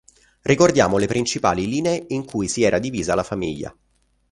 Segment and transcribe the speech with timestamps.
[0.41, 3.71] Ricordiamo le principali linee in cui si era divisa la famiglia.